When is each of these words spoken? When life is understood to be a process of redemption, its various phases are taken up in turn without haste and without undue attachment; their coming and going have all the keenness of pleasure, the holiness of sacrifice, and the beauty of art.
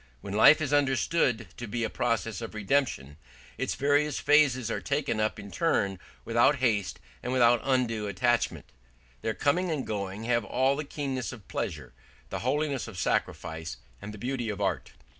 When 0.21 0.33
life 0.33 0.61
is 0.61 0.73
understood 0.73 1.49
to 1.57 1.67
be 1.67 1.83
a 1.83 1.89
process 1.91 2.41
of 2.41 2.55
redemption, 2.55 3.17
its 3.59 3.75
various 3.75 4.17
phases 4.19 4.71
are 4.71 4.81
taken 4.81 5.19
up 5.19 5.39
in 5.39 5.51
turn 5.51 5.99
without 6.25 6.55
haste 6.55 6.99
and 7.21 7.31
without 7.31 7.61
undue 7.63 8.07
attachment; 8.07 8.71
their 9.21 9.35
coming 9.35 9.69
and 9.69 9.85
going 9.85 10.23
have 10.23 10.43
all 10.43 10.75
the 10.75 10.85
keenness 10.85 11.31
of 11.31 11.47
pleasure, 11.47 11.93
the 12.31 12.39
holiness 12.39 12.87
of 12.87 12.97
sacrifice, 12.97 13.77
and 14.01 14.11
the 14.11 14.17
beauty 14.17 14.49
of 14.49 14.59
art. 14.59 14.93